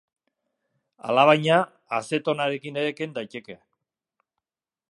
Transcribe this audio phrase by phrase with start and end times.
[1.09, 1.59] Alabaina,
[1.99, 3.59] azetonarekin ere ken daiteke.